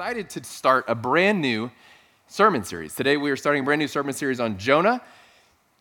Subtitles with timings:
[0.00, 1.70] excited to start a brand new
[2.26, 2.94] sermon series.
[2.94, 5.02] Today we are starting a brand new sermon series on Jonah.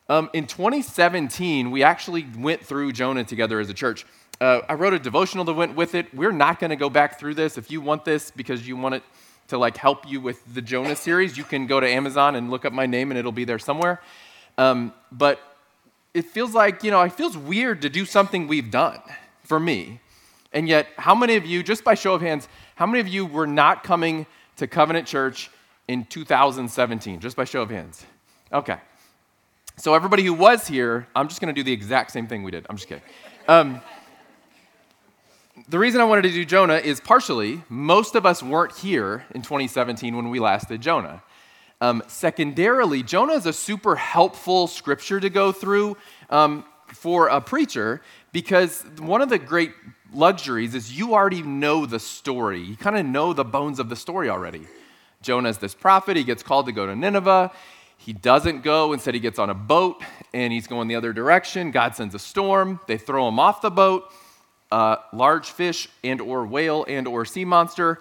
[0.09, 4.05] Um, in 2017, we actually went through Jonah together as a church.
[4.41, 6.13] Uh, I wrote a devotional that went with it.
[6.13, 7.57] We're not going to go back through this.
[7.57, 9.03] If you want this because you want it
[9.47, 12.65] to like help you with the Jonah series, you can go to Amazon and look
[12.65, 14.01] up my name, and it'll be there somewhere.
[14.57, 15.39] Um, but
[16.13, 18.99] it feels like you know, it feels weird to do something we've done
[19.45, 20.01] for me.
[20.51, 22.47] And yet, how many of you, just by show of hands,
[22.79, 24.25] how many of you were not coming
[24.55, 25.51] to Covenant Church
[25.89, 27.19] in 2017?
[27.19, 28.05] Just by show of hands.
[28.53, 28.77] Okay.
[29.75, 32.51] So, everybody who was here, I'm just going to do the exact same thing we
[32.51, 32.65] did.
[32.69, 33.03] I'm just kidding.
[33.49, 33.81] Um,
[35.67, 39.41] the reason I wanted to do Jonah is partially, most of us weren't here in
[39.41, 41.21] 2017 when we last did Jonah.
[41.81, 45.97] Um, secondarily, Jonah is a super helpful scripture to go through
[46.29, 49.73] um, for a preacher because one of the great
[50.13, 52.61] luxuries is you already know the story.
[52.61, 54.67] You kind of know the bones of the story already.
[55.21, 56.15] Jonah is this prophet.
[56.15, 57.51] He gets called to go to Nineveh.
[57.97, 58.93] He doesn't go.
[58.93, 60.01] Instead, he gets on a boat
[60.33, 61.71] and he's going the other direction.
[61.71, 62.79] God sends a storm.
[62.87, 64.11] They throw him off the boat.
[64.71, 67.99] A large fish and or whale and or sea monster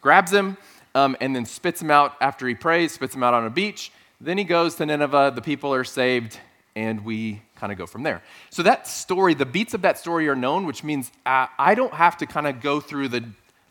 [0.00, 0.56] grabs him
[0.94, 3.92] um, and then spits him out after he prays, spits him out on a beach.
[4.20, 5.32] Then he goes to Nineveh.
[5.34, 6.38] The people are saved
[6.76, 8.22] and we kind of go from there.
[8.50, 11.94] So that story, the beats of that story are known, which means uh, I don't
[11.94, 13.24] have to kind of go through the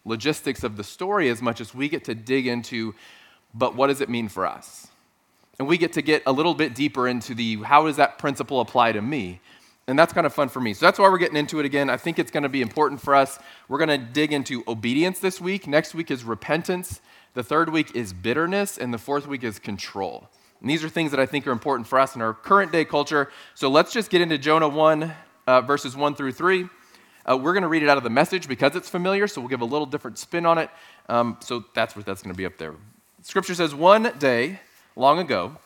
[0.05, 2.95] logistics of the story as much as we get to dig into,
[3.53, 4.87] but what does it mean for us?
[5.59, 8.61] And we get to get a little bit deeper into the how does that principle
[8.61, 9.41] apply to me?
[9.87, 10.73] And that's kind of fun for me.
[10.73, 11.89] So that's why we're getting into it again.
[11.89, 13.39] I think it's going to be important for us.
[13.67, 15.67] We're going to dig into obedience this week.
[15.67, 17.01] Next week is repentance.
[17.33, 18.77] The third week is bitterness.
[18.77, 20.29] And the fourth week is control.
[20.61, 22.85] And these are things that I think are important for us in our current day
[22.85, 23.31] culture.
[23.55, 25.13] So let's just get into Jonah 1,
[25.47, 26.67] uh, verses 1 through 3.
[27.29, 29.49] Uh, we're going to read it out of the message because it's familiar, so we'll
[29.49, 30.69] give a little different spin on it.
[31.07, 32.75] Um, so that's what that's going to be up there.
[33.21, 34.59] Scripture says, One day,
[34.95, 35.57] long ago,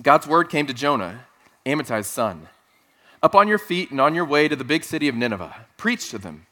[0.00, 1.26] God's word came to Jonah,
[1.66, 2.48] Amittai's son.
[3.22, 5.66] Up on your feet and on your way to the big city of Nineveh.
[5.76, 6.46] Preach to them.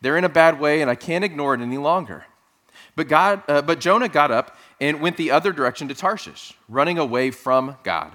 [0.00, 2.26] They're in a bad way, and I can't ignore it any longer.
[2.96, 6.98] But, God, uh, but Jonah got up and went the other direction to Tarshish, running
[6.98, 8.12] away from God.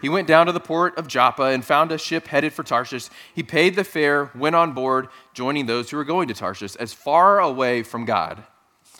[0.00, 3.08] He went down to the port of Joppa and found a ship headed for Tarshish.
[3.34, 6.92] He paid the fare, went on board, joining those who were going to Tarshish as
[6.92, 8.42] far away from God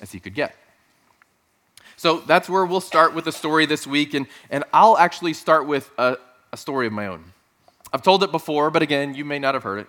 [0.02, 0.54] as he could get.
[1.96, 5.66] So that's where we'll start with the story this week, and, and I'll actually start
[5.66, 6.16] with a,
[6.52, 7.24] a story of my own.
[7.92, 9.86] I've told it before, but again, you may not have heard it.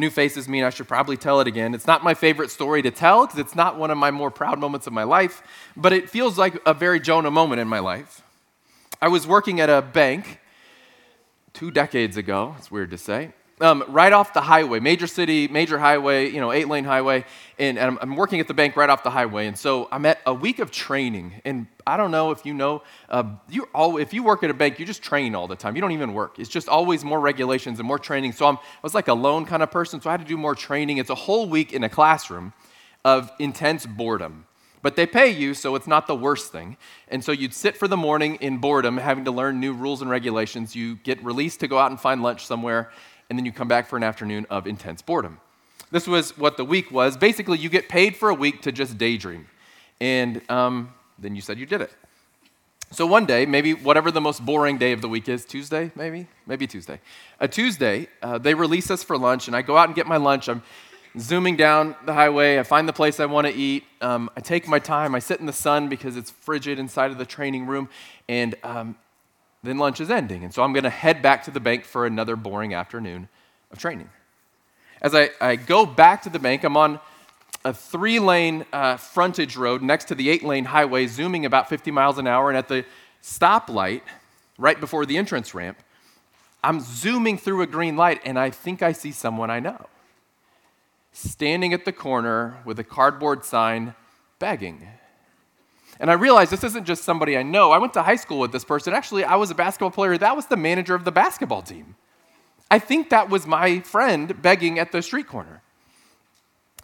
[0.00, 1.74] New faces mean I should probably tell it again.
[1.74, 4.58] It's not my favorite story to tell because it's not one of my more proud
[4.58, 5.42] moments of my life,
[5.76, 8.22] but it feels like a very Jonah moment in my life.
[9.02, 10.40] I was working at a bank
[11.52, 15.78] two decades ago, it's weird to say, um, right off the highway, major city, major
[15.78, 17.24] highway, you know, eight lane highway.
[17.58, 19.46] And, and I'm, I'm, working at the bank right off the highway.
[19.46, 21.40] And so I'm at a week of training.
[21.44, 24.54] And I don't know if you know, uh, you all, if you work at a
[24.54, 25.76] bank, you just train all the time.
[25.76, 26.38] You don't even work.
[26.38, 28.32] It's just always more regulations and more training.
[28.32, 30.00] So I'm, I was like a loan kind of person.
[30.00, 30.96] So I had to do more training.
[30.96, 32.54] It's a whole week in a classroom
[33.04, 34.46] of intense boredom.
[34.82, 36.78] But they pay you, so it's not the worst thing.
[37.08, 40.10] And so you'd sit for the morning in boredom, having to learn new rules and
[40.10, 40.74] regulations.
[40.74, 42.90] You get released to go out and find lunch somewhere
[43.30, 45.40] and then you come back for an afternoon of intense boredom.
[45.90, 47.16] This was what the week was.
[47.16, 49.46] Basically, you get paid for a week to just daydream.
[50.00, 51.92] And um, then you said you did it.
[52.92, 56.26] So one day, maybe whatever the most boring day of the week is, Tuesday, maybe?
[56.44, 57.00] Maybe Tuesday.
[57.38, 60.16] A Tuesday, uh, they release us for lunch, and I go out and get my
[60.16, 60.48] lunch.
[60.48, 60.62] I'm
[61.16, 62.58] zooming down the highway.
[62.58, 63.84] I find the place I want to eat.
[64.00, 65.14] Um, I take my time.
[65.14, 67.88] I sit in the sun because it's frigid inside of the training room.
[68.28, 68.96] And um,
[69.62, 70.44] then lunch is ending.
[70.44, 73.28] And so I'm going to head back to the bank for another boring afternoon
[73.70, 74.10] of training.
[75.02, 77.00] As I, I go back to the bank, I'm on
[77.64, 81.90] a three lane uh, frontage road next to the eight lane highway, zooming about 50
[81.90, 82.48] miles an hour.
[82.48, 82.84] And at the
[83.22, 84.02] stoplight,
[84.58, 85.78] right before the entrance ramp,
[86.62, 89.86] I'm zooming through a green light, and I think I see someone I know
[91.12, 93.94] standing at the corner with a cardboard sign
[94.38, 94.86] begging.
[96.00, 97.72] And I realized this isn't just somebody I know.
[97.72, 98.94] I went to high school with this person.
[98.94, 100.16] Actually, I was a basketball player.
[100.16, 101.94] That was the manager of the basketball team.
[102.70, 105.60] I think that was my friend begging at the street corner.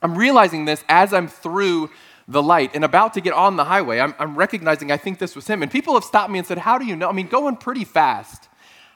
[0.03, 1.91] I'm realizing this as I'm through
[2.29, 4.01] the light and about to get on the highway.
[4.01, 5.63] I'm, I'm recognizing I think this was him.
[5.63, 7.09] And people have stopped me and said, How do you know?
[7.09, 8.49] I mean, going pretty fast.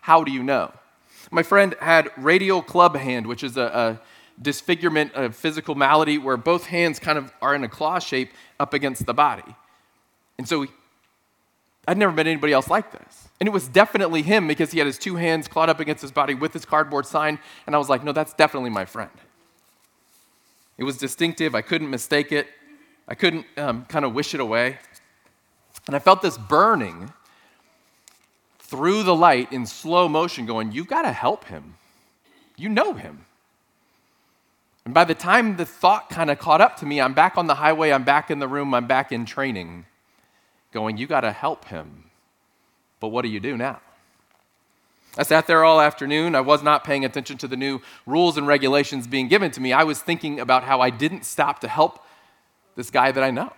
[0.02, 0.72] How do you know?
[1.30, 4.00] My friend had radial club hand, which is a, a
[4.42, 8.74] disfigurement, a physical malady where both hands kind of are in a claw shape up
[8.74, 9.54] against the body.
[10.40, 10.64] And so
[11.86, 13.28] I'd never met anybody else like this.
[13.40, 16.10] And it was definitely him because he had his two hands clawed up against his
[16.10, 17.38] body with his cardboard sign.
[17.66, 19.10] And I was like, no, that's definitely my friend.
[20.78, 21.54] It was distinctive.
[21.54, 22.46] I couldn't mistake it.
[23.06, 24.78] I couldn't um, kind of wish it away.
[25.86, 27.12] And I felt this burning
[28.60, 31.74] through the light in slow motion going, You've got to help him.
[32.56, 33.26] You know him.
[34.86, 37.46] And by the time the thought kind of caught up to me, I'm back on
[37.46, 39.84] the highway, I'm back in the room, I'm back in training,
[40.72, 42.04] going, You got to help him.
[43.00, 43.80] But what do you do now?
[45.16, 46.34] I sat there all afternoon.
[46.34, 49.72] I was not paying attention to the new rules and regulations being given to me.
[49.72, 52.04] I was thinking about how I didn't stop to help
[52.76, 53.52] this guy that I know.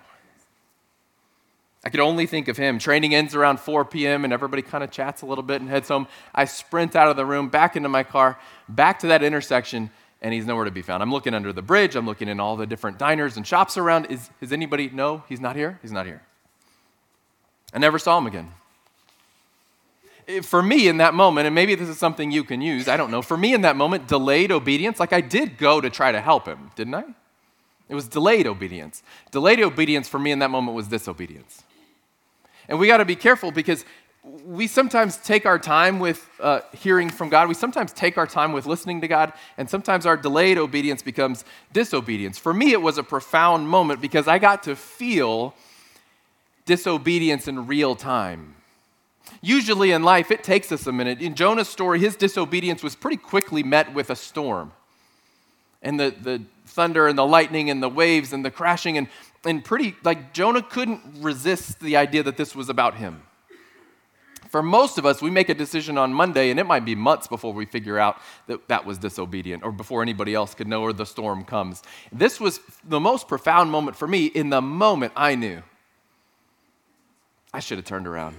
[1.85, 2.79] I could only think of him.
[2.79, 5.89] Training ends around 4 p.m., and everybody kind of chats a little bit and heads
[5.89, 6.07] home.
[6.35, 8.39] I sprint out of the room, back into my car,
[8.69, 9.91] back to that intersection,
[10.23, 11.03] and he's nowhere to be found.
[11.03, 11.97] I'm looking under the bridge.
[11.97, 14.07] I'm looking in all the different diners and shops around.
[14.07, 14.91] Is, is anybody?
[14.91, 15.81] No, he's not here.
[15.83, 16.23] He's not here.
[17.73, 18.51] I never saw him again.
[20.43, 23.11] For me in that moment, and maybe this is something you can use, I don't
[23.11, 23.23] know.
[23.23, 26.47] For me in that moment, delayed obedience, like I did go to try to help
[26.47, 27.05] him, didn't I?
[27.89, 29.03] It was delayed obedience.
[29.33, 31.65] Delayed obedience for me in that moment was disobedience.
[32.69, 33.85] And we got to be careful because
[34.47, 37.49] we sometimes take our time with uh, hearing from God.
[37.49, 41.45] We sometimes take our time with listening to God, and sometimes our delayed obedience becomes
[41.73, 42.39] disobedience.
[42.39, 45.55] For me, it was a profound moment because I got to feel
[46.65, 48.57] disobedience in real time.
[49.41, 51.21] Usually in life, it takes us a minute.
[51.21, 54.73] In Jonah's story, his disobedience was pretty quickly met with a storm.
[55.81, 59.09] And the, the thunder and the lightning and the waves and the crashing, and
[59.45, 63.23] and pretty, like Jonah couldn't resist the idea that this was about him.
[64.49, 67.27] For most of us, we make a decision on Monday, and it might be months
[67.27, 68.19] before we figure out
[68.49, 71.83] that that was disobedient or before anybody else could know or the storm comes.
[72.13, 74.27] This was the most profound moment for me.
[74.27, 75.63] In the moment, I knew
[77.53, 78.37] I should have turned around,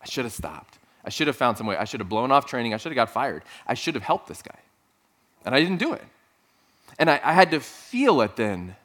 [0.00, 2.46] I should have stopped, I should have found some way, I should have blown off
[2.46, 4.58] training, I should have got fired, I should have helped this guy.
[5.44, 6.04] And I didn't do it.
[6.98, 8.76] And I, I had to feel it then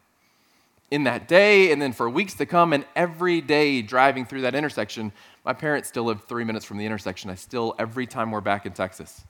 [0.91, 4.55] in that day and then for weeks to come and every day driving through that
[4.55, 5.11] intersection
[5.45, 7.29] my parents still live three minutes from the intersection.
[7.29, 9.23] I still every time we're back in texas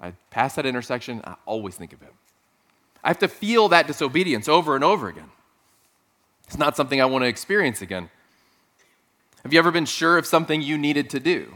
[0.00, 2.12] i pass that intersection i always think of him.
[3.04, 5.30] I have to feel that disobedience over and over again.
[6.46, 8.08] It's not something i want to experience again
[9.46, 11.54] have you ever been sure of something you needed to do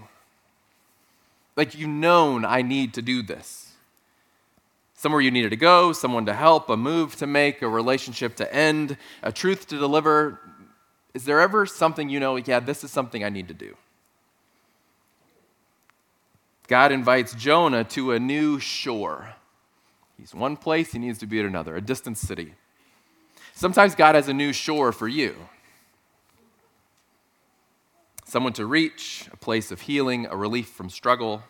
[1.57, 3.71] like you've known i need to do this
[5.01, 8.55] somewhere you needed to go, someone to help, a move to make, a relationship to
[8.55, 10.39] end, a truth to deliver.
[11.15, 13.75] Is there ever something you know, yeah, this is something I need to do?
[16.69, 19.37] God invites Jonah to a new shore.
[20.19, 22.53] He's one place, he needs to be at another, a distant city.
[23.55, 25.35] Sometimes God has a new shore for you
[28.31, 31.43] someone to reach, a place of healing, a relief from struggle,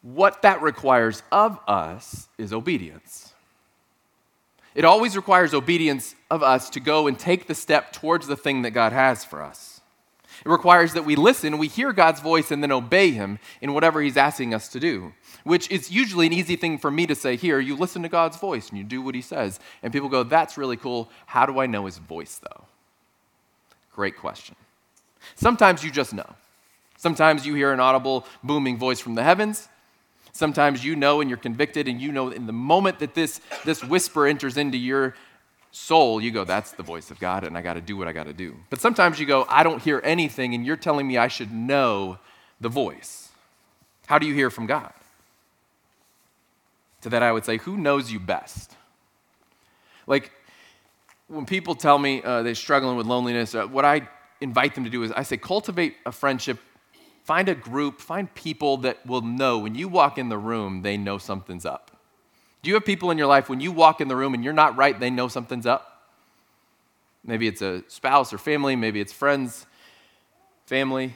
[0.00, 3.34] what that requires of us is obedience.
[4.74, 8.62] It always requires obedience of us to go and take the step towards the thing
[8.62, 9.82] that God has for us.
[10.44, 14.00] It requires that we listen, we hear God's voice, and then obey Him in whatever
[14.00, 15.12] He's asking us to do,
[15.44, 17.60] which is usually an easy thing for me to say here.
[17.60, 19.60] You listen to God's voice and you do what He says.
[19.82, 21.10] And people go, That's really cool.
[21.26, 22.64] How do I know His voice, though?
[23.94, 24.56] Great question.
[25.34, 26.34] Sometimes you just know.
[26.96, 29.68] Sometimes you hear an audible, booming voice from the heavens.
[30.32, 33.84] Sometimes you know and you're convicted, and you know in the moment that this, this
[33.84, 35.14] whisper enters into your
[35.72, 38.12] soul, you go, That's the voice of God, and I got to do what I
[38.12, 38.54] got to do.
[38.70, 42.18] But sometimes you go, I don't hear anything, and you're telling me I should know
[42.60, 43.30] the voice.
[44.06, 44.92] How do you hear from God?
[47.02, 48.76] To that, I would say, Who knows you best?
[50.06, 50.32] Like,
[51.32, 54.08] when people tell me uh, they're struggling with loneliness, uh, what I
[54.40, 56.58] invite them to do is I say, cultivate a friendship
[57.24, 60.96] Find a group, find people that will know when you walk in the room, they
[60.96, 61.96] know something's up.
[62.62, 64.52] Do you have people in your life when you walk in the room and you're
[64.52, 66.10] not right, they know something's up?
[67.24, 69.66] Maybe it's a spouse or family, maybe it's friends,
[70.66, 71.14] family.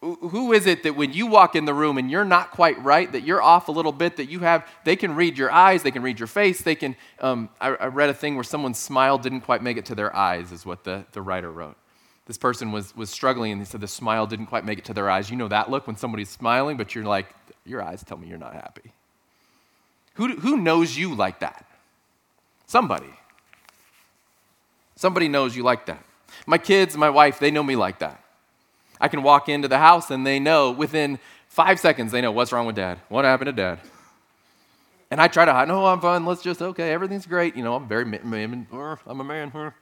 [0.00, 3.10] Who is it that when you walk in the room and you're not quite right,
[3.10, 5.90] that you're off a little bit, that you have, they can read your eyes, they
[5.90, 9.18] can read your face, they can, um, I, I read a thing where someone's smile
[9.18, 11.76] didn't quite make it to their eyes, is what the, the writer wrote
[12.28, 14.92] this person was, was struggling and he said the smile didn't quite make it to
[14.94, 15.30] their eyes.
[15.30, 18.38] You know that look when somebody's smiling, but you're like, your eyes tell me you're
[18.38, 18.92] not happy.
[20.14, 21.64] Who, who knows you like that?
[22.66, 23.08] Somebody.
[24.94, 26.04] Somebody knows you like that.
[26.46, 28.22] My kids, my wife, they know me like that.
[29.00, 32.52] I can walk into the house and they know within five seconds, they know what's
[32.52, 32.98] wrong with dad.
[33.08, 33.80] What happened to dad?
[35.10, 36.26] And I try to hide, no, I'm fine.
[36.26, 37.56] Let's just, okay, everything's great.
[37.56, 39.72] You know, I'm very, uh, I'm a man.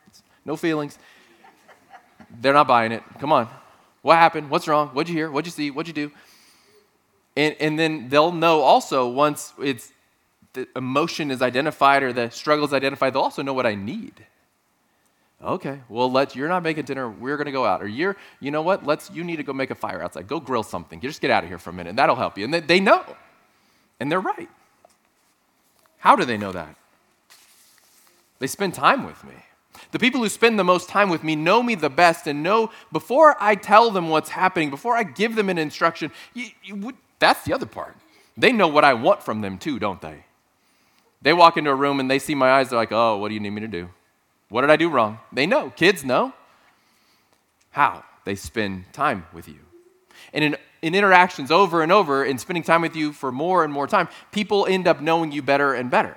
[0.44, 0.98] No feelings.
[2.40, 3.02] They're not buying it.
[3.18, 3.48] Come on.
[4.02, 4.50] What happened?
[4.50, 4.88] What's wrong?
[4.90, 5.30] What'd you hear?
[5.30, 5.70] What'd you see?
[5.70, 6.14] What'd you do?
[7.36, 9.92] And, and then they'll know also once it's
[10.52, 14.24] the emotion is identified or the struggle is identified, they'll also know what I need.
[15.42, 17.10] Okay, well, let's, you're not making dinner.
[17.10, 17.82] We're going to go out.
[17.82, 18.86] Or you're, you know what?
[18.86, 20.26] Let's, you need to go make a fire outside.
[20.26, 20.98] Go grill something.
[21.02, 21.90] You just get out of here for a minute.
[21.90, 22.44] And That'll help you.
[22.44, 23.04] And they, they know.
[24.00, 24.48] And they're right.
[25.98, 26.74] How do they know that?
[28.38, 29.34] They spend time with me.
[29.92, 32.70] The people who spend the most time with me know me the best and know
[32.92, 37.44] before I tell them what's happening, before I give them an instruction, you, you, that's
[37.44, 37.96] the other part.
[38.36, 40.24] They know what I want from them too, don't they?
[41.22, 43.34] They walk into a room and they see my eyes, they're like, oh, what do
[43.34, 43.88] you need me to do?
[44.48, 45.18] What did I do wrong?
[45.32, 45.70] They know.
[45.70, 46.32] Kids know.
[47.70, 48.04] How?
[48.24, 49.58] They spend time with you.
[50.32, 53.72] And in, in interactions over and over, in spending time with you for more and
[53.72, 56.16] more time, people end up knowing you better and better.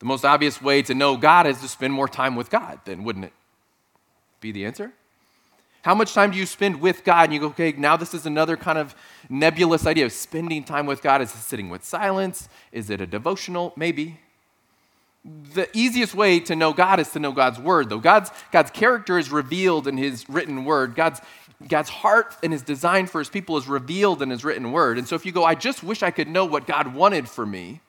[0.00, 3.04] The most obvious way to know God is to spend more time with God, then
[3.04, 3.32] wouldn't it
[4.40, 4.92] be the answer?
[5.82, 7.24] How much time do you spend with God?
[7.24, 8.94] And you go, okay, now this is another kind of
[9.28, 11.20] nebulous idea of spending time with God.
[11.20, 12.48] Is it sitting with silence?
[12.72, 13.74] Is it a devotional?
[13.76, 14.18] Maybe.
[15.24, 17.98] The easiest way to know God is to know God's word, though.
[17.98, 20.94] God's, God's character is revealed in his written word.
[20.94, 21.20] God's,
[21.66, 24.98] God's heart and his design for his people is revealed in his written word.
[24.98, 27.46] And so if you go, I just wish I could know what God wanted for
[27.46, 27.80] me,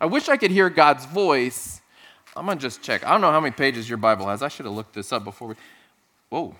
[0.00, 1.80] I wish I could hear God's voice.
[2.36, 3.04] I'm going to just check.
[3.04, 4.42] I don't know how many pages your Bible has.
[4.42, 5.54] I should have looked this up before we.
[6.28, 6.54] Whoa.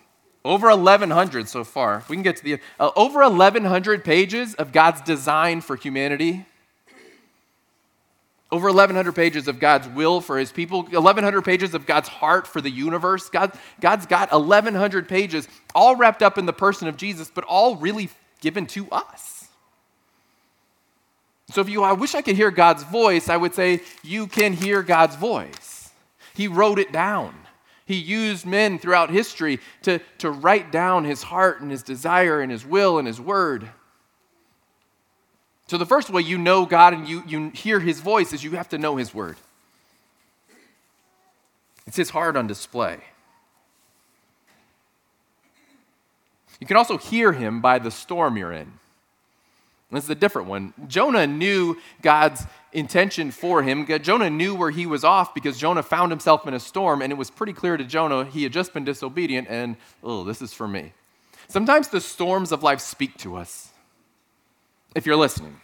[0.44, 2.04] Over 1,100 so far.
[2.08, 2.58] We can get to the.
[2.80, 6.46] Uh, over 1,100 pages of God's design for humanity.
[8.50, 12.62] Over 1,100 pages of God's will for his people, 1,100 pages of God's heart for
[12.62, 13.28] the universe.
[13.28, 17.76] God, God's got 1,100 pages, all wrapped up in the person of Jesus, but all
[17.76, 18.08] really
[18.40, 19.48] given to us.
[21.50, 24.52] So if you, I wish I could hear God's voice, I would say, you can
[24.54, 25.90] hear God's voice.
[26.34, 27.34] He wrote it down.
[27.84, 32.52] He used men throughout history to, to write down his heart and his desire and
[32.52, 33.68] his will and his word.
[35.68, 38.52] So, the first way you know God and you, you hear his voice is you
[38.52, 39.36] have to know his word.
[41.86, 42.98] It's his heart on display.
[46.58, 48.72] You can also hear him by the storm you're in.
[49.90, 50.74] This is a different one.
[50.86, 53.86] Jonah knew God's intention for him.
[54.02, 57.16] Jonah knew where he was off because Jonah found himself in a storm, and it
[57.16, 60.68] was pretty clear to Jonah he had just been disobedient, and oh, this is for
[60.68, 60.92] me.
[61.46, 63.70] Sometimes the storms of life speak to us,
[64.98, 65.58] if you're listening.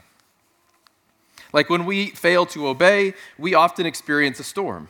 [1.52, 4.88] Like when we fail to obey, we often experience a storm.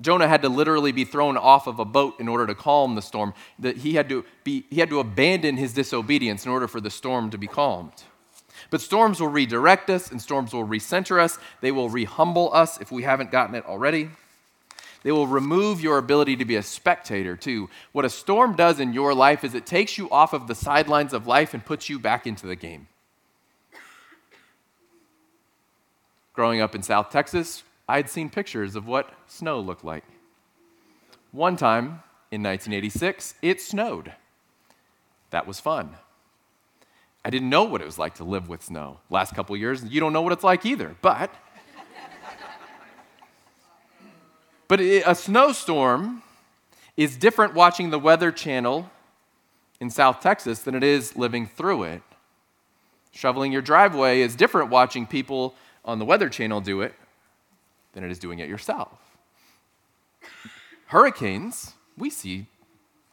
[0.00, 3.00] Jonah had to literally be thrown off of a boat in order to calm the
[3.00, 3.32] storm.
[3.58, 6.90] That he had to be he had to abandon his disobedience in order for the
[6.90, 8.04] storm to be calmed.
[8.68, 11.38] But storms will redirect us and storms will recenter us.
[11.60, 14.10] They will rehumble us if we haven't gotten it already.
[15.06, 17.70] They will remove your ability to be a spectator, too.
[17.92, 21.12] What a storm does in your life is it takes you off of the sidelines
[21.12, 22.88] of life and puts you back into the game.
[26.32, 30.02] Growing up in South Texas, I had seen pictures of what snow looked like.
[31.30, 34.12] One time in 1986, it snowed.
[35.30, 35.94] That was fun.
[37.24, 38.98] I didn't know what it was like to live with snow.
[39.08, 40.96] Last couple years, you don't know what it's like either.
[41.00, 41.32] But
[44.68, 46.22] But a snowstorm
[46.96, 48.90] is different watching the Weather Channel
[49.80, 52.02] in South Texas than it is living through it.
[53.12, 55.54] Shoveling your driveway is different watching people
[55.84, 56.94] on the Weather Channel do it
[57.92, 58.98] than it is doing it yourself.
[60.86, 62.46] Hurricanes, we see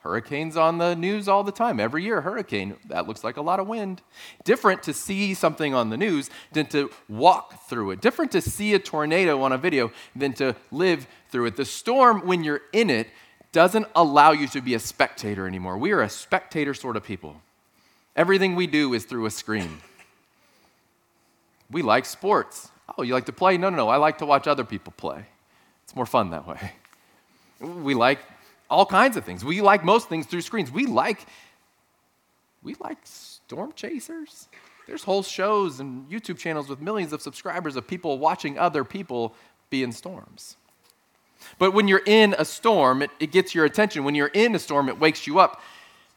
[0.04, 1.80] hurricanes on the news all the time.
[1.80, 4.02] Every year, hurricane, that looks like a lot of wind.
[4.44, 8.02] Different to see something on the news than to walk through it.
[8.02, 11.56] Different to see a tornado on a video than to live through it.
[11.56, 13.08] The storm, when you're in it,
[13.54, 15.78] doesn't allow you to be a spectator anymore.
[15.78, 17.42] We are a spectator sort of people.
[18.16, 19.78] Everything we do is through a screen.
[21.72, 22.70] We like sports.
[22.98, 23.58] Oh, you like to play?
[23.58, 23.90] No, no, no.
[23.90, 25.26] I like to watch other people play.
[25.86, 26.74] It's more fun that way.
[27.62, 28.20] We like
[28.74, 29.46] all kinds of things.
[29.46, 30.72] We like most things through screens.
[30.72, 31.26] We like
[32.64, 34.48] we like storm chasers.
[34.88, 39.36] There's whole shows and YouTube channels with millions of subscribers of people watching other people
[39.70, 40.58] be in storms.
[41.60, 44.04] But when you're in a storm, it, it gets your attention.
[44.04, 45.62] When you're in a storm, it wakes you up.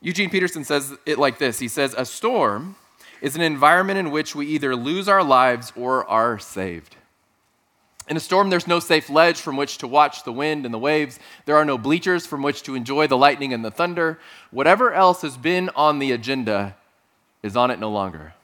[0.00, 2.76] Eugene Peterson says it like this He says, A storm
[3.20, 6.96] is an environment in which we either lose our lives or are saved.
[8.08, 10.78] In a storm, there's no safe ledge from which to watch the wind and the
[10.78, 11.18] waves.
[11.44, 14.20] There are no bleachers from which to enjoy the lightning and the thunder.
[14.50, 16.76] Whatever else has been on the agenda
[17.42, 18.34] is on it no longer.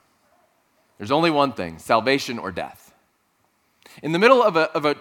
[0.99, 2.93] There's only one thing salvation or death.
[4.03, 4.97] In the middle of a, of a,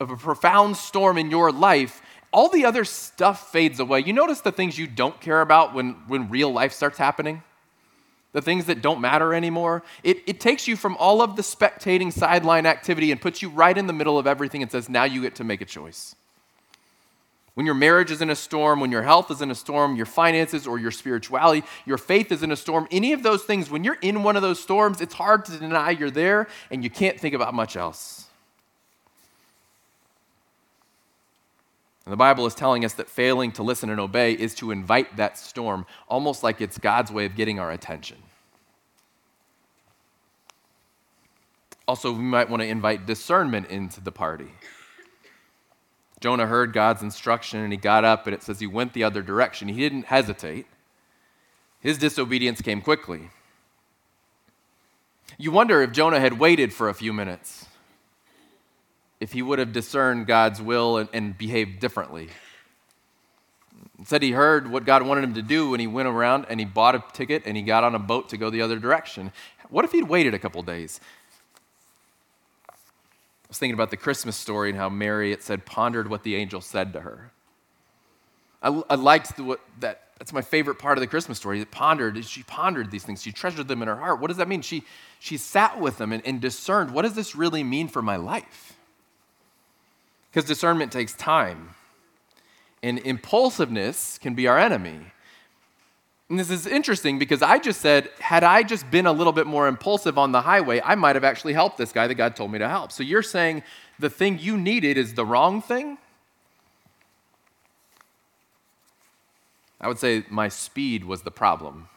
[0.00, 2.00] of a profound storm in your life,
[2.32, 4.00] all the other stuff fades away.
[4.00, 7.42] You notice the things you don't care about when, when real life starts happening?
[8.36, 9.82] The things that don't matter anymore.
[10.04, 13.76] It, it takes you from all of the spectating sideline activity and puts you right
[13.76, 16.14] in the middle of everything and says, now you get to make a choice.
[17.54, 20.04] When your marriage is in a storm, when your health is in a storm, your
[20.04, 23.84] finances or your spirituality, your faith is in a storm, any of those things, when
[23.84, 27.18] you're in one of those storms, it's hard to deny you're there and you can't
[27.18, 28.25] think about much else.
[32.06, 35.16] And the Bible is telling us that failing to listen and obey is to invite
[35.16, 38.18] that storm, almost like it's God's way of getting our attention.
[41.88, 44.52] Also, we might want to invite discernment into the party.
[46.20, 49.20] Jonah heard God's instruction and he got up, and it says he went the other
[49.20, 49.68] direction.
[49.68, 50.66] He didn't hesitate.
[51.80, 53.30] His disobedience came quickly.
[55.38, 57.65] You wonder if Jonah had waited for a few minutes,
[59.26, 62.28] if he would have discerned God's will and, and behaved differently.
[64.04, 66.64] said he heard what God wanted him to do when he went around and he
[66.64, 69.32] bought a ticket and he got on a boat to go the other direction.
[69.68, 71.00] What if he'd waited a couple days?
[72.70, 72.74] I
[73.48, 76.60] was thinking about the Christmas story and how Mary, it said, pondered what the angel
[76.60, 77.32] said to her.
[78.62, 80.02] I, I liked the, that.
[80.18, 81.58] That's my favorite part of the Christmas story.
[81.58, 83.24] That pondered, she pondered these things.
[83.24, 84.20] She treasured them in her heart.
[84.20, 84.62] What does that mean?
[84.62, 84.84] She,
[85.18, 88.75] she sat with them and, and discerned, what does this really mean for my life?
[90.36, 91.70] Because discernment takes time.
[92.82, 95.00] And impulsiveness can be our enemy.
[96.28, 99.46] And this is interesting because I just said, had I just been a little bit
[99.46, 102.52] more impulsive on the highway, I might have actually helped this guy that God told
[102.52, 102.92] me to help.
[102.92, 103.62] So you're saying
[103.98, 105.96] the thing you needed is the wrong thing?
[109.80, 111.88] I would say my speed was the problem,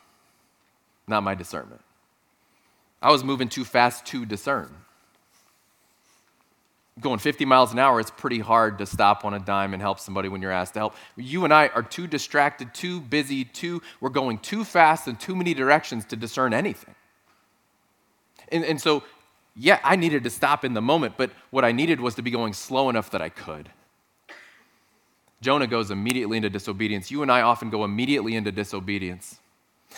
[1.10, 1.82] not my discernment.
[3.02, 4.73] I was moving too fast to discern
[6.99, 9.99] going 50 miles an hour, it's pretty hard to stop on a dime and help
[9.99, 10.95] somebody when you're asked to help.
[11.15, 15.35] You and I are too distracted, too busy, too, we're going too fast in too
[15.35, 16.95] many directions to discern anything.
[18.51, 19.03] And, and so,
[19.55, 22.31] yeah, I needed to stop in the moment, but what I needed was to be
[22.31, 23.69] going slow enough that I could.
[25.41, 27.12] Jonah goes immediately into disobedience.
[27.12, 29.39] You and I often go immediately into disobedience.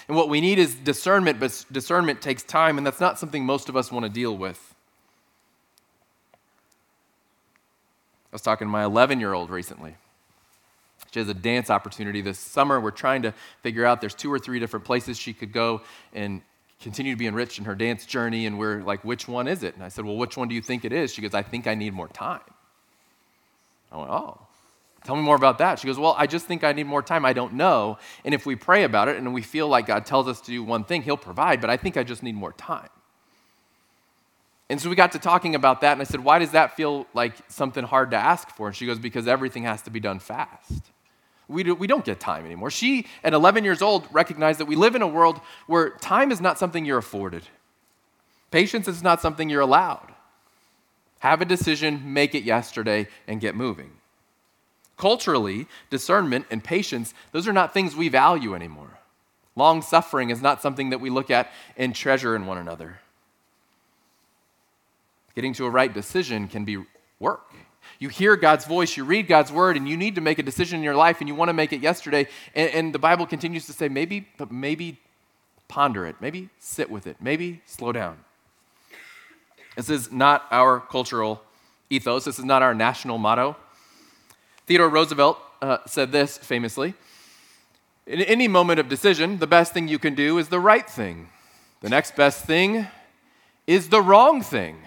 [0.08, 3.70] And what we need is discernment, but discernment takes time, and that's not something most
[3.70, 4.76] of us want to deal with.
[8.32, 9.96] I was talking to my 11 year old recently.
[11.12, 12.80] She has a dance opportunity this summer.
[12.80, 15.82] We're trying to figure out there's two or three different places she could go
[16.14, 16.42] and
[16.82, 18.46] continue to be enriched in her dance journey.
[18.46, 19.76] And we're like, which one is it?
[19.76, 21.14] And I said, well, which one do you think it is?
[21.14, 22.40] She goes, I think I need more time.
[23.92, 24.40] I went, oh,
[25.04, 25.80] tell me more about that.
[25.80, 27.26] She goes, well, I just think I need more time.
[27.26, 27.98] I don't know.
[28.24, 30.64] And if we pray about it and we feel like God tells us to do
[30.64, 32.90] one thing, He'll provide, but I think I just need more time.
[34.72, 37.06] And so we got to talking about that, and I said, Why does that feel
[37.14, 38.68] like something hard to ask for?
[38.68, 40.84] And she goes, Because everything has to be done fast.
[41.50, 42.72] We, do, we don't get time anymore.
[42.72, 46.40] She, at 11 years old, recognized that we live in a world where time is
[46.40, 47.44] not something you're afforded,
[48.50, 50.14] patience is not something you're allowed.
[51.20, 53.92] Have a decision, make it yesterday, and get moving.
[54.96, 59.00] Culturally, discernment and patience, those are not things we value anymore.
[59.58, 63.02] Long suffering is not something that we look at and treasure in one another.
[65.36, 66.84] Getting to a right decision can be
[67.20, 67.54] work.
[68.00, 70.80] You hear God's voice, you read God's word, and you need to make a decision
[70.80, 72.28] in your life, and you want to make it yesterday.
[72.56, 75.00] And, and the Bible continues to say, maybe, but maybe
[75.68, 78.18] ponder it, maybe sit with it, maybe slow down.
[79.76, 81.42] This is not our cultural
[81.90, 83.56] ethos, this is not our national motto.
[84.66, 86.94] Theodore Roosevelt uh, said this famously
[88.06, 91.30] In any moment of decision, the best thing you can do is the right thing.
[91.82, 92.88] The next best thing
[93.66, 94.78] is the wrong thing.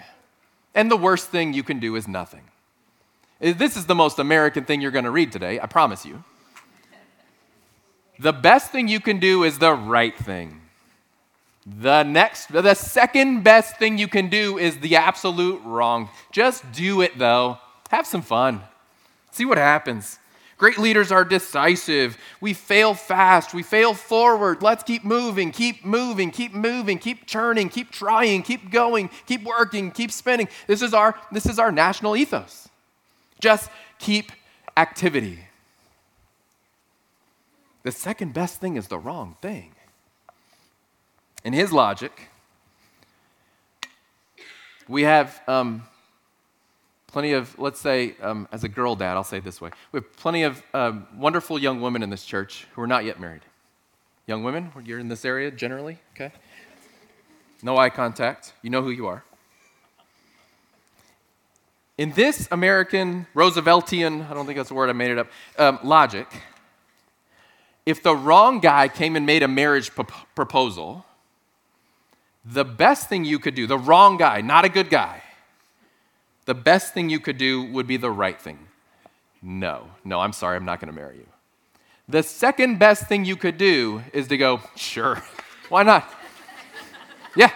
[0.75, 2.43] And the worst thing you can do is nothing.
[3.41, 6.23] Eh, this is the most American thing you're going to read today, I promise you.
[8.19, 10.61] The best thing you can do is the right thing.
[11.65, 16.09] The next, the second best thing you can do is the absolute wrong.
[16.31, 17.57] Just do it though.
[17.89, 18.61] Have some fun.
[19.31, 20.19] See what happens.
[20.57, 22.17] Great leaders are decisive.
[22.39, 23.53] We fail fast.
[23.53, 24.61] We fail forward.
[24.61, 29.91] Let's keep moving, keep moving, keep moving, keep churning, keep trying, keep going, keep working,
[29.91, 30.47] keep spinning.
[30.67, 32.69] This is our, this is our national ethos.
[33.41, 34.31] Just keep
[34.77, 35.39] activity.
[37.83, 39.73] The second best thing is the wrong thing.
[41.43, 42.29] In his logic,
[44.87, 45.83] we have um,
[47.15, 49.99] plenty of, let's say, um, as a girl dad, I'll say it this way we
[49.99, 53.43] have plenty of um, wonderful young women in this church who are not yet married.
[54.27, 56.33] Young women, you're in this area generally, okay?
[57.63, 58.51] No eye contact.
[58.61, 59.23] You know who you are.
[61.97, 65.79] In this American Rooseveltian, I don't think that's the word, I made it up, um,
[65.85, 66.27] logic,
[67.85, 70.03] if the wrong guy came and made a marriage p-
[70.35, 71.05] proposal,
[72.43, 75.21] the best thing you could do, the wrong guy, not a good guy,
[76.45, 78.59] the best thing you could do would be the right thing.
[79.41, 81.27] No, no, I'm sorry, I'm not going to marry you.
[82.07, 85.21] The second best thing you could do is to go, sure,
[85.69, 86.11] why not?
[87.35, 87.51] yeah.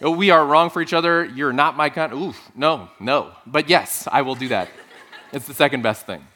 [0.00, 1.24] We are wrong for each other.
[1.24, 2.12] You're not my kind.
[2.12, 3.32] Ooh, no, no.
[3.46, 4.68] But yes, I will do that.
[5.32, 6.26] It's the second best thing.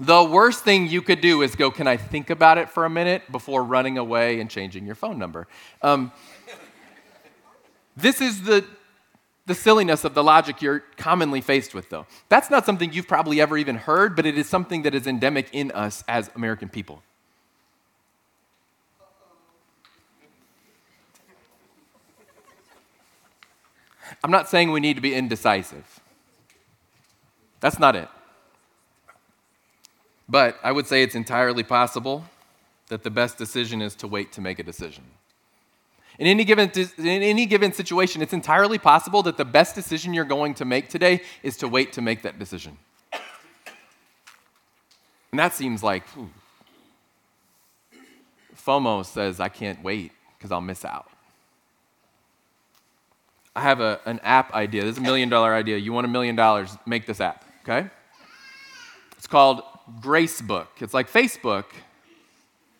[0.00, 2.90] The worst thing you could do is go, Can I think about it for a
[2.90, 5.46] minute before running away and changing your phone number?
[5.82, 6.10] Um,
[7.96, 8.64] this is the,
[9.46, 12.06] the silliness of the logic you're commonly faced with, though.
[12.28, 15.48] That's not something you've probably ever even heard, but it is something that is endemic
[15.52, 17.02] in us as American people.
[24.22, 26.00] I'm not saying we need to be indecisive.
[27.60, 28.08] That's not it.
[30.28, 32.24] But I would say it's entirely possible
[32.88, 35.04] that the best decision is to wait to make a decision.
[36.18, 40.24] In any, given, in any given situation, it's entirely possible that the best decision you're
[40.24, 42.76] going to make today is to wait to make that decision.
[45.30, 46.30] And that seems like whew.
[48.54, 51.10] FOMO says, I can't wait because I'll miss out.
[53.54, 54.82] I have a, an app idea.
[54.82, 55.76] This is a million dollar idea.
[55.76, 57.90] You want a million dollars, make this app, okay?
[59.16, 59.62] It's called
[60.00, 60.68] Gracebook.
[60.80, 61.64] It's like Facebook,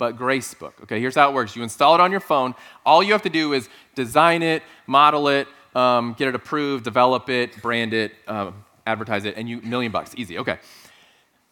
[0.02, 0.72] but Gracebook.
[0.82, 2.56] Okay, here's how it works you install it on your phone.
[2.84, 7.30] All you have to do is design it, model it, um, get it approved, develop
[7.30, 8.50] it, brand it, uh,
[8.84, 10.12] advertise it, and you, million bucks.
[10.16, 10.58] Easy, okay.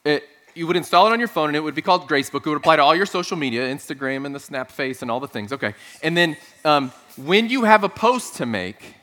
[0.05, 0.25] It,
[0.57, 2.45] you would install it on your phone and it would be called Gracebook.
[2.45, 5.21] It would apply to all your social media, Instagram and the Snap Face and all
[5.21, 5.53] the things.
[5.53, 5.75] Okay.
[6.03, 8.97] And then um, when you have a post to make,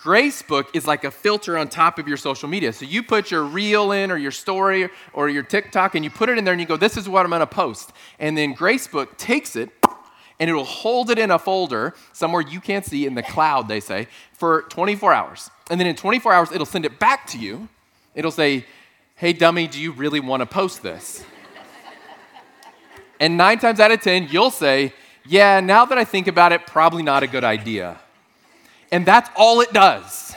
[0.00, 2.72] Gracebook is like a filter on top of your social media.
[2.72, 6.28] So you put your reel in or your story or your TikTok and you put
[6.28, 7.92] it in there and you go, this is what I'm going to post.
[8.20, 9.70] And then Gracebook takes it
[10.38, 13.80] and it'll hold it in a folder somewhere you can't see in the cloud, they
[13.80, 15.50] say, for 24 hours.
[15.68, 17.68] And then in 24 hours, it'll send it back to you.
[18.14, 18.66] It'll say,
[19.16, 21.24] hey, dummy, do you really want to post this?
[23.18, 24.92] and nine times out of 10, you'll say,
[25.26, 27.98] yeah, now that I think about it, probably not a good idea.
[28.90, 30.34] And that's all it does.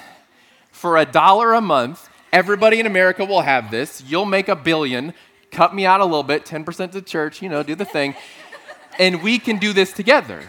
[0.72, 4.04] For a dollar a month, everybody in America will have this.
[4.06, 5.14] You'll make a billion.
[5.52, 8.16] Cut me out a little bit, 10% to church, you know, do the thing.
[9.00, 10.42] and we can do this together.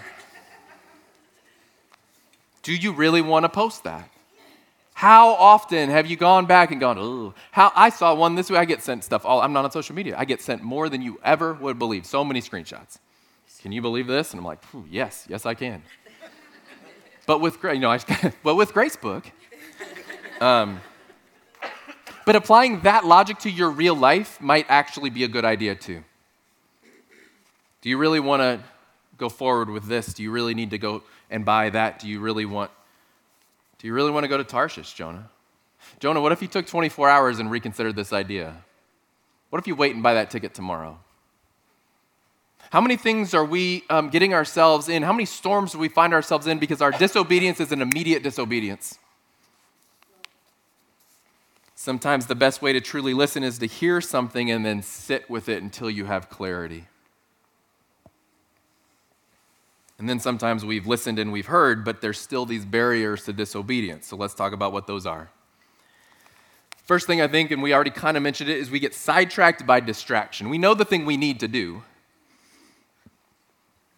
[2.62, 4.08] Do you really want to post that?
[4.94, 8.58] How often have you gone back and gone, oh, how I saw one this way,
[8.58, 10.14] I get sent stuff all I'm not on social media.
[10.16, 12.06] I get sent more than you ever would believe.
[12.06, 12.98] So many screenshots.
[13.60, 14.32] Can you believe this?
[14.32, 14.60] And I'm like,
[14.90, 15.82] yes, yes I can.
[17.26, 17.98] But with, you know, I,
[18.42, 19.24] but with Gracebook,
[20.40, 20.80] um,
[22.24, 26.02] but applying that logic to your real life might actually be a good idea too.
[27.80, 28.61] Do you really want to
[29.18, 30.14] go forward with this?
[30.14, 31.98] Do you really need to go and buy that?
[31.98, 32.70] Do you really want
[33.78, 35.28] Do you really want to go to Tarshish, Jonah?
[35.98, 38.56] Jonah, what if you took 24 hours and reconsidered this idea?
[39.50, 40.98] What if you wait and buy that ticket tomorrow?
[42.72, 45.02] How many things are we um, getting ourselves in?
[45.02, 48.98] How many storms do we find ourselves in because our disobedience is an immediate disobedience?
[51.74, 55.50] Sometimes the best way to truly listen is to hear something and then sit with
[55.50, 56.87] it until you have clarity.
[59.98, 64.06] And then sometimes we've listened and we've heard, but there's still these barriers to disobedience.
[64.06, 65.30] So let's talk about what those are.
[66.85, 69.66] First thing I think, and we already kind of mentioned it, is we get sidetracked
[69.66, 70.48] by distraction.
[70.48, 71.82] We know the thing we need to do,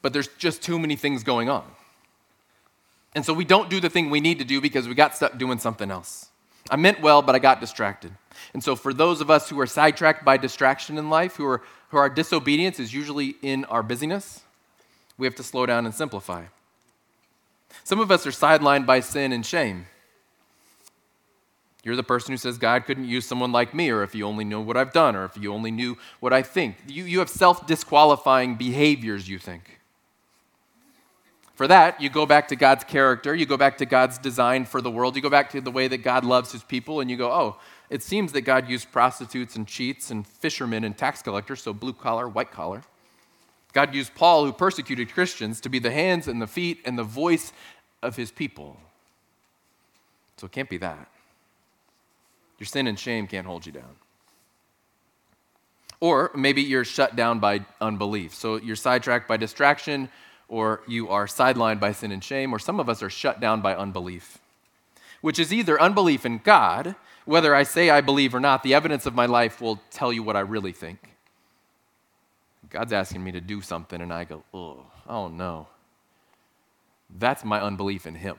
[0.05, 1.65] but there's just too many things going on.
[3.15, 5.39] And so we don't do the thing we need to do because we got stuck
[5.39, 6.29] doing something else.
[6.71, 8.13] I meant well, but I got distracted.
[8.53, 11.63] And so for those of us who are sidetracked by distraction in life, who are
[11.89, 14.43] who our disobedience is usually in our busyness,
[15.17, 16.45] we have to slow down and simplify.
[17.83, 19.87] Some of us are sidelined by sin and shame.
[21.83, 24.45] You're the person who says God couldn't use someone like me, or if you only
[24.45, 26.77] knew what I've done, or if you only knew what I think.
[26.87, 29.81] You, you have self disqualifying behaviors, you think.
[31.55, 34.81] For that, you go back to God's character, you go back to God's design for
[34.81, 37.17] the world, you go back to the way that God loves his people, and you
[37.17, 37.57] go, oh,
[37.91, 41.93] it seems that God used prostitutes and cheats and fishermen and tax collectors, so blue
[41.93, 42.83] collar, white collar.
[43.73, 47.05] God used Paul, who persecuted Christians, to be the hands and the feet and the
[47.05, 47.53] voice
[48.03, 48.77] of his people.
[50.37, 51.09] So it can't be that.
[52.59, 53.97] Your sin and shame can't hold you down.
[56.01, 58.35] Or maybe you're shut down by unbelief.
[58.35, 60.09] So you're sidetracked by distraction,
[60.49, 63.61] or you are sidelined by sin and shame, or some of us are shut down
[63.61, 64.39] by unbelief,
[65.21, 69.07] which is either unbelief in God, whether I say I believe or not, the evidence
[69.07, 71.11] of my life will tell you what I really think.
[72.71, 75.69] God's asking me to do something, and I go, oh, oh no.
[77.19, 78.37] That's my unbelief in Him.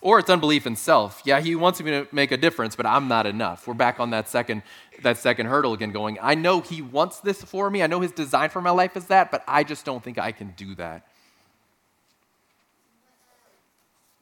[0.00, 1.22] Or it's unbelief in self.
[1.24, 3.66] Yeah, he wants me to make a difference, but I'm not enough.
[3.66, 4.62] We're back on that second,
[5.02, 7.82] that second hurdle again, going, I know he wants this for me.
[7.82, 10.32] I know his design for my life is that, but I just don't think I
[10.32, 11.06] can do that.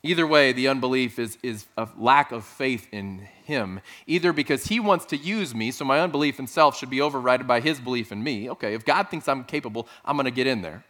[0.05, 4.79] Either way, the unbelief is, is a lack of faith in him, either because he
[4.79, 8.13] wants to use me, so my unbelief in self should be overridden by his belief
[8.13, 8.51] in me.
[8.51, 10.85] Okay, if God thinks I'm capable, I'm going to get in there.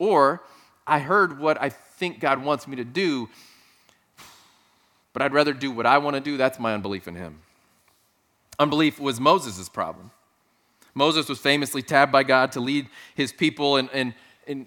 [0.00, 0.42] Or
[0.84, 3.28] I heard what I think God wants me to do,
[5.14, 6.36] but I'd rather do what I want to do.
[6.36, 7.40] That's my unbelief in him.
[8.58, 10.10] Unbelief was Moses' problem.
[10.92, 14.12] Moses was famously tabbed by God to lead his people and, and,
[14.46, 14.66] and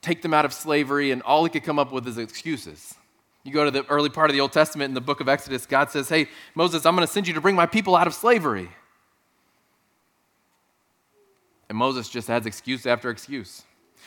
[0.00, 2.94] take them out of slavery, and all he could come up with is excuses.
[3.42, 5.66] You go to the early part of the Old Testament in the book of Exodus,
[5.66, 8.14] God says, Hey, Moses, I'm going to send you to bring my people out of
[8.14, 8.68] slavery.
[11.68, 13.64] And Moses just adds excuse after excuse.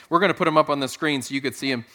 [0.10, 1.86] We're going to put him up on the screen so you could see them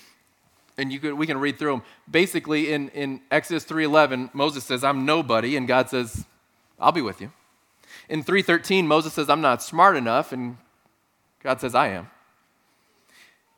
[0.76, 1.82] and you could, we can read through them.
[2.10, 6.24] Basically, in, in Exodus 3.11, Moses says, I'm nobody, and God says,
[6.78, 7.32] I'll be with you.
[8.08, 10.56] In 3.13, Moses says, I'm not smart enough, and
[11.42, 12.10] God says, I am.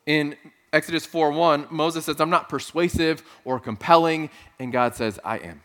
[0.05, 0.35] In
[0.71, 5.61] Exodus 4.1, Moses says, I'm not persuasive or compelling, and God says, I am.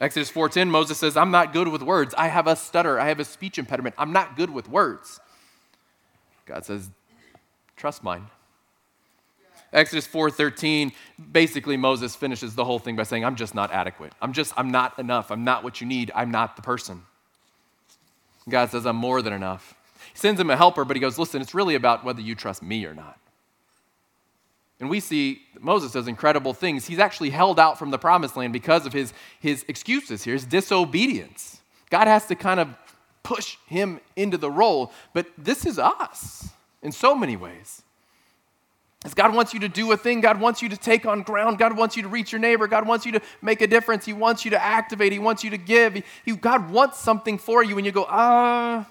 [0.00, 2.14] Exodus 4:10 Moses says, "I'm not good with words.
[2.18, 3.00] I have a stutter.
[3.00, 3.94] I have a speech impediment.
[3.96, 5.20] I'm not good with words."
[6.44, 6.90] God says,
[7.76, 8.26] "Trust mine."
[9.76, 10.92] Exodus 4:13,
[11.30, 14.12] basically Moses finishes the whole thing by saying, "I'm just not adequate.
[14.22, 15.30] I'm just I'm not enough.
[15.30, 16.10] I'm not what you need.
[16.14, 17.02] I'm not the person."
[18.48, 19.74] God says, "I'm more than enough."
[20.12, 22.62] He sends him a helper, but he goes, "Listen, it's really about whether you trust
[22.62, 23.18] me or not."
[24.80, 26.86] And we see Moses does incredible things.
[26.86, 30.44] He's actually held out from the promised land because of his, his excuses here, his
[30.44, 31.60] disobedience.
[31.90, 32.74] God has to kind of
[33.22, 36.50] push him into the role, but this is us
[36.82, 37.82] in so many ways.
[39.04, 41.58] As God wants you to do a thing, God wants you to take on ground,
[41.58, 44.12] God wants you to reach your neighbor, God wants you to make a difference, He
[44.12, 45.94] wants you to activate, He wants you to give.
[45.94, 48.88] He, he, God wants something for you, and you go, ah,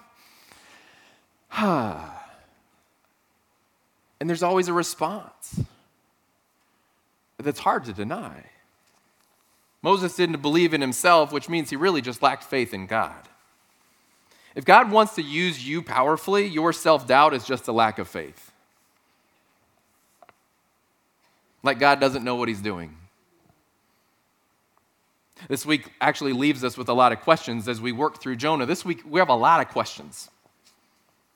[1.51, 2.11] ah.
[4.19, 5.59] And there's always a response
[7.37, 8.45] that's hard to deny.
[9.81, 13.27] Moses didn't believe in himself, which means he really just lacked faith in God.
[14.55, 18.07] If God wants to use you powerfully, your self doubt is just a lack of
[18.07, 18.44] faith.
[21.65, 22.95] Like God doesn't know what he's doing.
[25.49, 28.65] This week actually leaves us with a lot of questions as we work through Jonah.
[28.65, 30.29] This week, we have a lot of questions.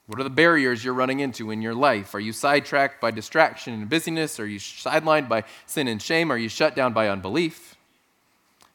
[0.08, 2.16] What are the barriers you're running into in your life?
[2.16, 4.40] Are you sidetracked by distraction and busyness?
[4.40, 6.32] Are you sidelined by sin and shame?
[6.32, 7.76] Are you shut down by unbelief?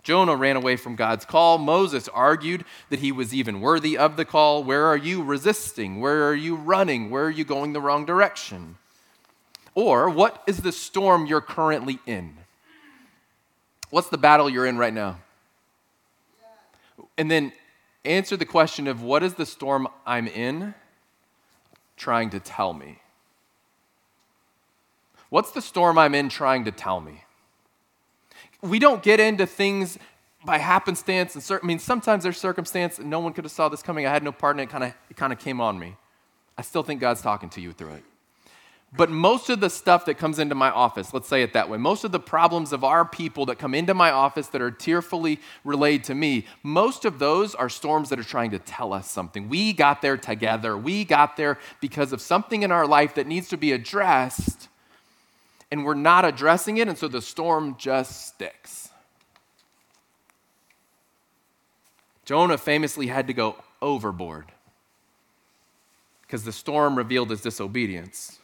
[0.04, 1.58] Jonah ran away from God's call.
[1.58, 4.62] Moses argued that he was even worthy of the call.
[4.62, 5.98] Where are you resisting?
[5.98, 7.10] Where are you running?
[7.10, 8.76] Where are you going the wrong direction?
[9.74, 12.36] Or what is the storm you're currently in?
[13.90, 15.18] What's the battle you're in right now?
[17.18, 17.52] And then
[18.04, 20.74] answer the question of what is the storm I'm in
[21.96, 22.98] trying to tell me?
[25.28, 27.24] What's the storm I'm in trying to tell me?
[28.62, 29.98] We don't get into things
[30.44, 33.68] by happenstance and certain, I mean sometimes there's circumstance and no one could have saw
[33.68, 34.06] this coming.
[34.06, 35.96] I had no part in it, kind of it kind of came on me.
[36.56, 38.04] I still think God's talking to you through it.
[38.96, 41.78] But most of the stuff that comes into my office, let's say it that way,
[41.78, 45.40] most of the problems of our people that come into my office that are tearfully
[45.64, 49.48] relayed to me, most of those are storms that are trying to tell us something.
[49.48, 50.78] We got there together.
[50.78, 54.68] We got there because of something in our life that needs to be addressed,
[55.72, 58.90] and we're not addressing it, and so the storm just sticks.
[62.24, 64.52] Jonah famously had to go overboard
[66.22, 68.38] because the storm revealed his disobedience.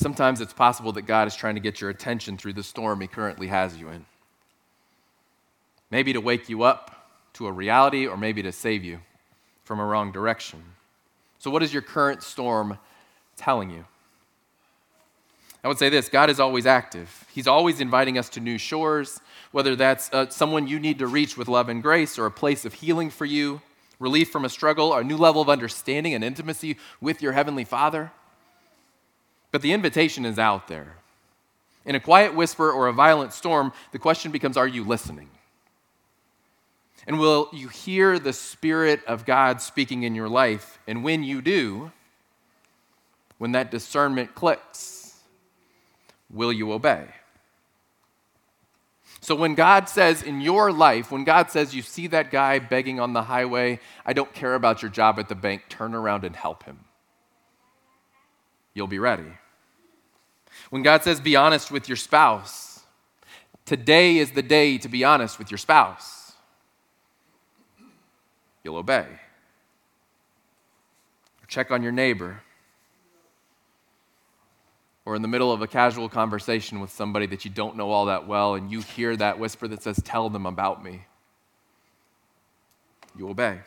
[0.00, 3.06] Sometimes it's possible that God is trying to get your attention through the storm He
[3.06, 4.06] currently has you in.
[5.90, 9.00] Maybe to wake you up to a reality, or maybe to save you
[9.62, 10.62] from a wrong direction.
[11.38, 12.78] So, what is your current storm
[13.36, 13.84] telling you?
[15.62, 17.26] I would say this God is always active.
[17.30, 19.20] He's always inviting us to new shores,
[19.52, 22.64] whether that's uh, someone you need to reach with love and grace, or a place
[22.64, 23.60] of healing for you,
[23.98, 27.64] relief from a struggle, or a new level of understanding and intimacy with your Heavenly
[27.64, 28.12] Father.
[29.50, 30.96] But the invitation is out there.
[31.84, 35.28] In a quiet whisper or a violent storm, the question becomes are you listening?
[37.06, 40.78] And will you hear the Spirit of God speaking in your life?
[40.86, 41.90] And when you do,
[43.38, 45.16] when that discernment clicks,
[46.30, 47.06] will you obey?
[49.22, 53.00] So when God says in your life, when God says you see that guy begging
[53.00, 56.34] on the highway, I don't care about your job at the bank, turn around and
[56.34, 56.84] help him.
[58.80, 59.30] You'll be ready.
[60.70, 62.80] When God says be honest with your spouse,
[63.66, 66.32] today is the day to be honest with your spouse.
[68.64, 69.04] You'll obey.
[71.46, 72.40] Check on your neighbor
[75.04, 78.06] or in the middle of a casual conversation with somebody that you don't know all
[78.06, 81.04] that well, and you hear that whisper that says, Tell them about me,
[83.14, 83.60] you obey.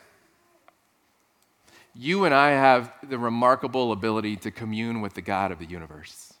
[1.94, 6.34] You and I have the remarkable ability to commune with the God of the universe.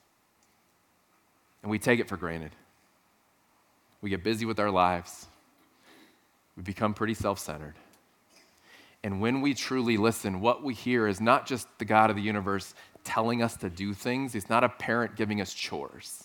[1.62, 2.50] And we take it for granted.
[4.02, 5.26] We get busy with our lives,
[6.56, 7.74] we become pretty self centered.
[9.02, 12.22] And when we truly listen, what we hear is not just the God of the
[12.22, 16.24] universe telling us to do things, He's not a parent giving us chores.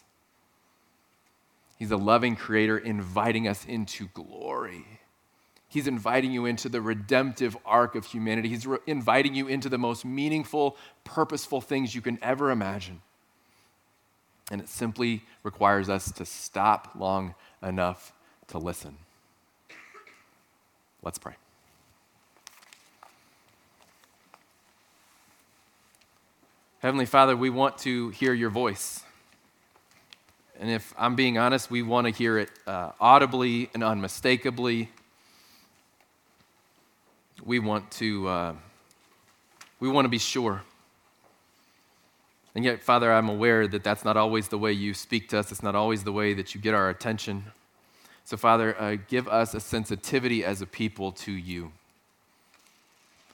[1.77, 4.98] He's a loving creator inviting us into glory.
[5.69, 8.49] He's inviting you into the redemptive arc of humanity.
[8.49, 13.01] He's re- inviting you into the most meaningful, purposeful things you can ever imagine.
[14.51, 18.11] And it simply requires us to stop long enough
[18.47, 18.97] to listen.
[21.03, 21.35] Let's pray.
[26.79, 29.03] Heavenly Father, we want to hear your voice.
[30.59, 34.89] And if I'm being honest, we want to hear it uh, audibly and unmistakably.
[37.45, 38.53] We want to, uh,
[39.79, 40.61] we want to be sure.
[42.55, 45.51] And yet, Father, I'm aware that that's not always the way you speak to us.
[45.51, 47.45] It's not always the way that you get our attention.
[48.25, 51.71] So, Father, uh, give us a sensitivity as a people to you.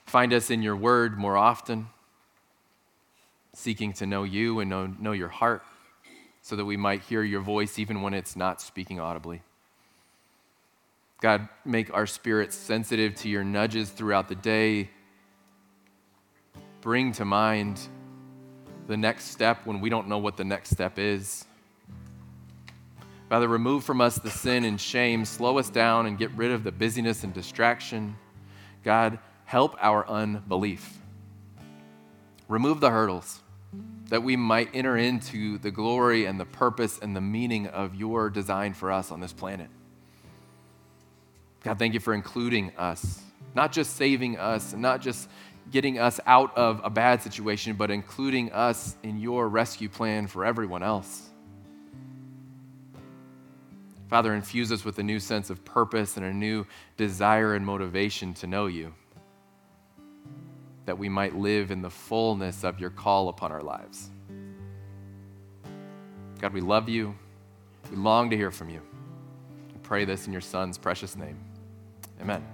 [0.06, 1.88] Find us in your word more often
[3.52, 5.62] seeking to know you and know, know your heart
[6.42, 9.42] so that we might hear your voice even when it's not speaking audibly.
[11.26, 14.90] God, make our spirits sensitive to your nudges throughout the day.
[16.82, 17.80] Bring to mind
[18.86, 21.44] the next step when we don't know what the next step is.
[23.28, 26.62] Father, remove from us the sin and shame, slow us down, and get rid of
[26.62, 28.16] the busyness and distraction.
[28.84, 30.96] God, help our unbelief.
[32.46, 33.40] Remove the hurdles
[34.10, 38.30] that we might enter into the glory and the purpose and the meaning of your
[38.30, 39.70] design for us on this planet.
[41.62, 43.20] God, thank you for including us,
[43.54, 45.28] not just saving us, not just
[45.70, 50.44] getting us out of a bad situation, but including us in your rescue plan for
[50.44, 51.28] everyone else.
[54.08, 56.64] Father, infuse us with a new sense of purpose and a new
[56.96, 58.94] desire and motivation to know you
[60.84, 64.08] that we might live in the fullness of your call upon our lives.
[66.40, 67.16] God, we love you.
[67.90, 68.80] We long to hear from you.
[69.86, 71.38] Pray this in your Son's precious name.
[72.20, 72.44] Amen.